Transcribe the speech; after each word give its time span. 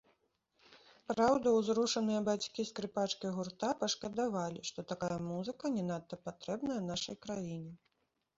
Праўда, 1.09 1.47
узрушаныя 1.57 2.21
бацькі 2.29 2.65
скрыпачкі 2.69 3.27
гурта 3.35 3.69
пашкадавалі, 3.83 4.65
што 4.71 4.87
такая 4.93 5.19
музыка 5.29 5.73
не 5.77 5.83
надта 5.93 6.15
патрэбная 6.25 6.81
нашай 6.91 7.15
краіне. 7.29 7.71